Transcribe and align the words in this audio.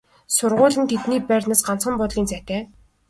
Сургууль 0.35 0.77
нь 0.81 0.89
тэдний 0.91 1.21
байрнаас 1.29 1.61
ганцхан 1.67 1.95
буудлын 1.97 2.27
зайтай. 2.29 2.61